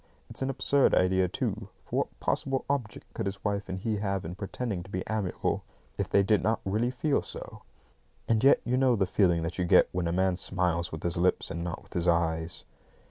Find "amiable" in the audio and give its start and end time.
5.07-5.63